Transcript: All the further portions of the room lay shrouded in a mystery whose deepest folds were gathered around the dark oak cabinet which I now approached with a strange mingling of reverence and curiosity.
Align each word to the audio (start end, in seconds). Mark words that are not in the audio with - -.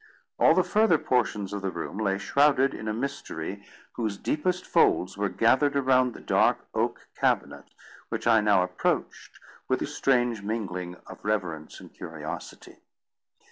All 0.39 0.55
the 0.55 0.63
further 0.63 0.97
portions 0.97 1.53
of 1.53 1.61
the 1.61 1.69
room 1.69 1.99
lay 1.99 2.17
shrouded 2.17 2.73
in 2.73 2.87
a 2.87 2.91
mystery 2.91 3.63
whose 3.93 4.17
deepest 4.17 4.65
folds 4.65 5.15
were 5.15 5.29
gathered 5.29 5.75
around 5.75 6.15
the 6.15 6.19
dark 6.21 6.65
oak 6.73 7.07
cabinet 7.15 7.65
which 8.09 8.25
I 8.25 8.41
now 8.41 8.63
approached 8.63 9.39
with 9.67 9.79
a 9.83 9.85
strange 9.85 10.41
mingling 10.41 10.95
of 11.05 11.23
reverence 11.23 11.79
and 11.79 11.93
curiosity. 11.93 12.77